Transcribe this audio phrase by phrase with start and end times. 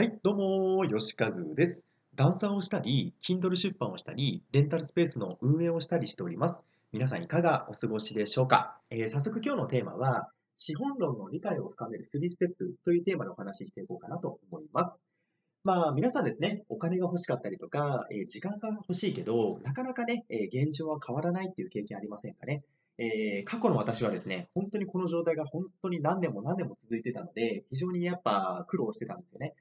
[0.00, 1.82] はい、どうも、よしかずです。
[2.14, 6.58] ダンサーをしたり、Kindle 出版をしたり、レンタルスペースの運営をしたりしております。
[6.90, 15.04] 皆さんいかがお過ごしでしょうか、えー、早速今日のテーマは、資本論の理解を深める3ステップというテーマでお話ししていこうかなと思います。
[15.64, 22.62] まあ、皆さんですね、お金が欲しかったりとか、えー、時間が欲しいけど、なかなかね、えー、現状は変わらないっていう経験ありませんかね？
[22.96, 29.52] えー、過去の私はですね、本当にこの状態が本当に何年も何年も続いてたので、非常にやっぱ苦労してたんですよね。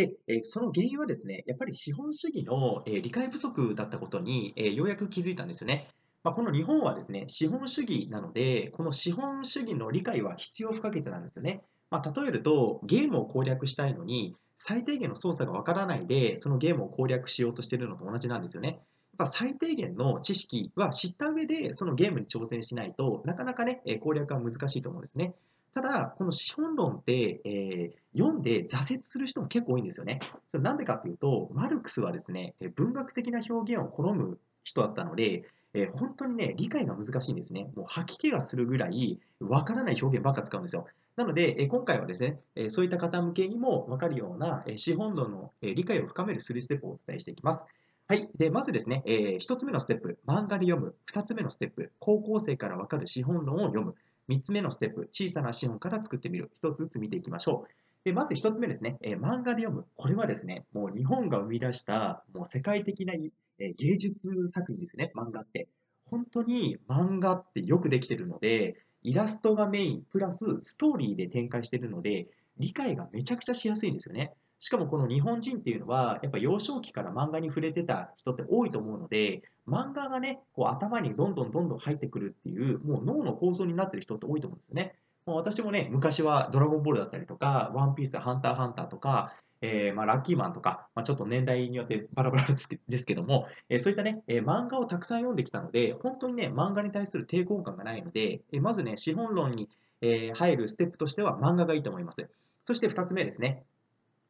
[0.00, 5.88] で、えその原因はですね、やっぱり資本主義の、え理解不足だったことに、えようやく気づいたんですよね。
[6.22, 11.62] まあ、この日本はですね、資本主義なので、この資本主義の理解は必要不可欠なんですよね。
[11.90, 18.68] まあ、例えると、ゲームを攻略したいのに、最低限の操作がわからないで、そのゲームを攻略しようとしているのと同じなんですよね。
[18.68, 18.80] やっ
[19.18, 25.34] ぱ最低限の知識は知った上で、そのゲームに挑戦しないとなかなかね、攻略は難しいと思うんですね。
[25.74, 30.18] ただ、この資本論って、えー、読んで挫折する人も結構多いんですよね。
[30.50, 37.70] それなんでかっていうと、マルクスはですね、文学的な表現を好む人だったので、えー、本当にね、理解が難しいんですね。
[37.76, 40.86] もう吐き気がするぐらい、わからない表現ばっか使うんですよ。
[41.16, 47.66] なので、えー、今回はですね、えー、そういった方向けにもわかるような、えー、資本論の、えー、理解を深める3ステップをお伝えしていきます。
[48.08, 48.28] はい。
[48.36, 50.94] で、まずですね、えー、1つ目のステップ、漫画で読む。
[51.12, 53.94] 2つ目のステップ、高校生からわかる資本論を読む。
[54.30, 56.52] 3つ目のステップ、小さな資本から作ってみる。
[56.62, 57.70] 1つずつ見ていきましょう。
[58.04, 59.84] でまず1つ目ですね、えー、漫画で読む。
[59.96, 65.68] これはですね、もう日本が生み出したもう世界的な、えー、芸術作品ですね、漫画って。
[66.06, 72.28] 本当に漫画ってよくできてるので、イラストがメイン、プラスストーリーで展開してるので、
[72.58, 74.32] 理解がめちゃくちゃしやすいんですよね。
[74.60, 84.94] しかもこの日本人っていうのは、やっぱ幼少期から漫画に触れてた人って多いと思うので、漫画がね、こう頭にどんどんどんどん入ってくるっていう、もう脳の構造になってる人って多いと思うんですよね。
[85.26, 92.46] もう私もね、昔はドラゴンボールだったりとか、ワンピース、ハンターハンターとか、えー、まあ、ラッキーマンとか、まあ、ちょっと年代によってバラバラ
[92.88, 99.68] ですけども、えー、そういったね、えー、漫画をたくさん読んできたので、本当にね、漫画に対する抵抗感がないので、えまずね、資本論に、
[100.02, 102.26] え入るステップとしては漫画がいいと思います。
[102.64, 103.64] そして2つ目ですね、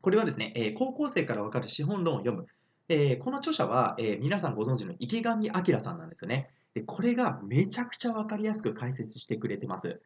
[0.00, 2.46] これはですね、え高校生からわかる資本論を読む。
[2.88, 6.50] えこの著者は、え皆さんご存知の池上彰さんなんですよね。
[6.74, 10.00] でこれがめちゃくちゃわかりやすく解説してくれてます。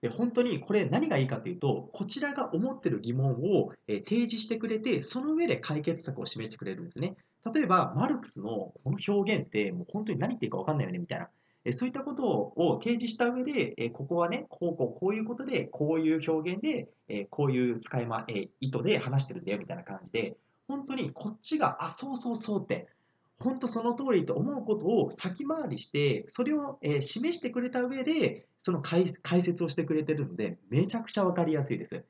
[0.00, 7.16] で本当にこれ何がいいかというと、こちらが思ってる疑問を、え提示してくれて、その上で解決策を示してくれるんですね。
[7.52, 11.28] 例えば、マルクスのこの表現ってもう本当に何言っていいかわかんないよねみたいな。
[11.70, 16.88] そういったことを提示した上で、ここはね、こうこうこういうことで、こういう表現で、
[17.30, 18.26] こういう使い、ま、
[18.60, 20.36] 意図で話してるんだよみたいな感じで、
[20.66, 22.88] 本当にこっちが、あ、そうそうそうって、
[23.38, 32.04] 本当その通りと思うことを先回りして、それを示してくれた上で、その解説をしてくれてるので、めちゃくちゃわかりやすいです。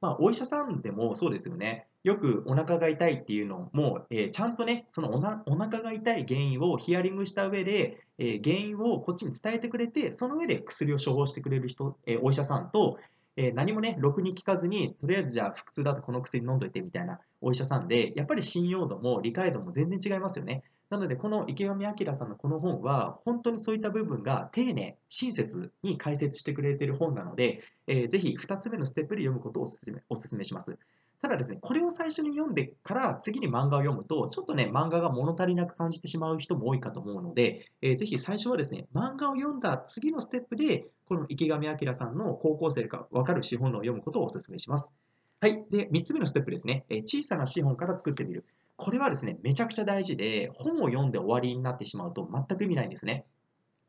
[0.00, 1.86] まあ、お医者さんでもそうですよね。
[2.06, 13.00] よくお腹が痛いっていうのも、えー、ちゃんとね、そのおなお腹が痛い原因をヒアリングした上で、えー、原因をこっちに伝えてくれて、その上で薬を処方してくれる人、えー、お医者さんと、
[13.36, 20.62] え何もね、ろくに聞かずに、とりあえずじゃあ腹痛だとこの薬飲んどいてみたいなお医者さんで、やっぱり信用度も理解度も全然違いますよね。
[20.88, 30.78] なので、この池上彰さんのこの本は、本当にそういった部分が丁寧、親切に解説してくれている本なので、えー、ぜひ2つ目のステップで読むことをお勧めお勧めします。
[31.22, 44.92] ただですね、これを最初に読んでから次に漫画を読むと、ちょっとね、漫画が物足りなく感じてしまう人も多いかと思うので、えー、ぜひ最初はですね、漫画を読んだ次のステップで、この池上彰さんの高校生がわかる資本論を読むことをお勧めします。
[45.40, 45.64] はい。
[45.70, 48.44] で、3つ目のステップですね、えー、小さな資本から作ってみる。
[48.76, 53.24] これはですね、めちゃくちゃ大事で、本を読んで終わりになってしまうと全く意味ないんですね。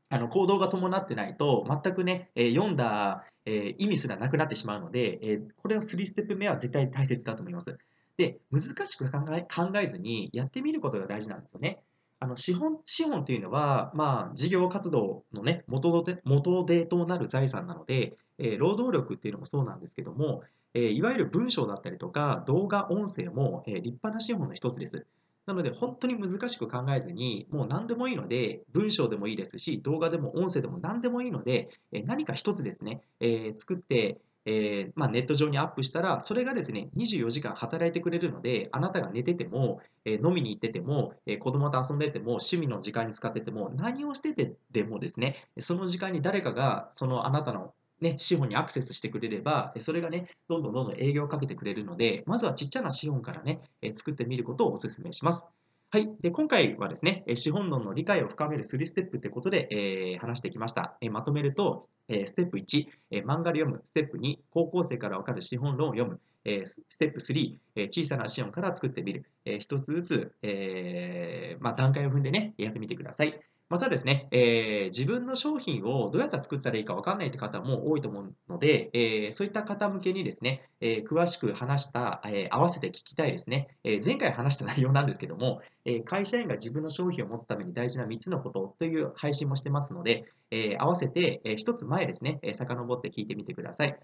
[0.10, 7.78] あの行動が伴ってないと、全くね、えー、読んだ、えー、意味すらなくなってしまうので、えー、これは3ステップ目は絶対大切だと思います。
[8.18, 11.80] で、難しく考え考えずにやってみることが大事なんですよね。
[12.20, 20.42] あの資本資本というのは、まあ、事業活動の、ね、元で元手となる財産なので、えー、労働力っていうのもそうなんですけども、
[20.74, 25.06] えー、いわゆる文章だったりとか動画、音声も、えー、立派な資本の一つです。
[25.48, 53.62] なので、本当に難しく考えずに、もう何でもいいので、文章でもいいですし、動画でも音声でも何でもいいので、え何か一つですね、えー、作って、えー、まあ、ネット上にアップしたら、それがですね、24時間働いてくれるので、あなたが寝てても、えー、飲みに行ってても、えー、子供と遊んでても、趣味の時間に使ってても、何をしててでもですね、その時間に誰かが、そのあなたのね、資本にアクセスしてくれれば、それがね、どんどんどんどん営業をかけてくれるので、まずはちっちゃな資本からね、
[53.98, 55.48] 作ってみることをお勧めします。
[55.90, 56.10] はい。
[56.22, 60.98] で、今回はですね、資本論の理解を深める3ステップということで、えー、話してきました。
[61.00, 63.82] え、まとめると、え、ステップ1、え、漫画で読む。
[63.84, 66.20] ステップ2、高校生からわかる資本論を読む。
[66.44, 69.26] えステップ3、え小さな資本から作ってみる。
[69.46, 73.40] え一つずつ、えまあ、段階を踏んでね、やってみてください。
[73.70, 94.00] またですね、えー自分の商品をどうやって作ったらいいか分かんないって方も多いと思うので、えーそういった方向けにですね、えー詳しく話した、え合わせて聞きたいですね、え前回話した内容なんですけども、え会社員が自分の商品を持つために大事な3つのことという配信もしてますので、え合わせて、え1つ前ですね、え遡って聞いてみてください。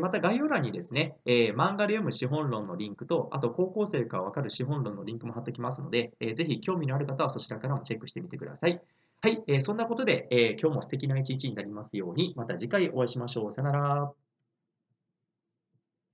[0.00, 8.82] また概要欄にですね、えー漫画で読む資本論のリンクと、あと高校生からわかる資本論のリンクも貼っておきますので、えーぜひ興味のある方はそちらからもチェックしてみてください。
[9.22, 13.52] はい、えーそんなことで、えー今日も素敵な一日になりますように、また次回お会いしましょう。
[13.52, 14.25] さよなら。